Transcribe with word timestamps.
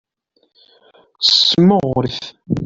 Semɣer-it. 1.39 2.21